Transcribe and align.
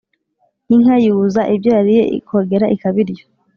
inka 0.73 0.95
yuza 1.05 1.41
ibyo 1.55 1.69
yariye 1.77 2.03
ikogera 2.19 2.65
ikabirya 2.75 3.23